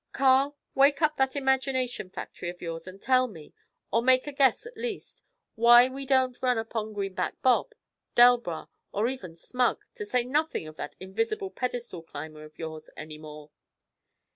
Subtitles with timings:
[0.13, 3.53] 'Carl, wake up that imagination factory of yours and tell me,
[3.93, 7.73] or make a guess at least, why we don't run upon Greenback Bob,
[8.15, 13.19] Delbras, or even Smug, to say nothing of that invisible pedestal climber of yours, any
[13.19, 13.51] more?'